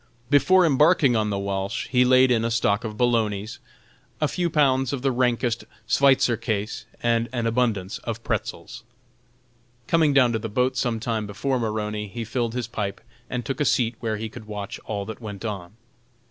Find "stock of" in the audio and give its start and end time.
2.49-2.97